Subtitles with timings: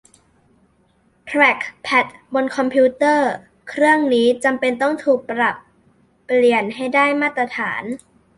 [1.25, 3.31] แทร็คแพ็ดบนคอมพิวเตอร์
[3.69, 5.55] เครื่องนี้จำเป็นต้องถูกปรับ
[6.25, 7.83] เปลี่ยนให้ได้มาตรฐาน